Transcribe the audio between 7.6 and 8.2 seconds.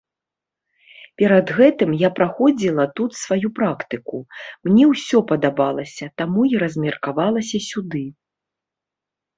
сюды.